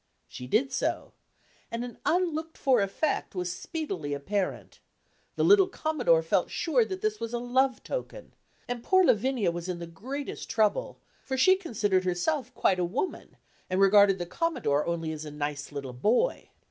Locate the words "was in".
9.51-9.77